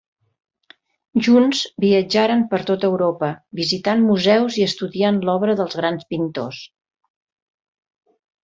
[1.27, 3.29] Junts viatjaren per tot Europa,
[3.61, 6.65] visitant museus i estudiant l'obra dels grans pintors.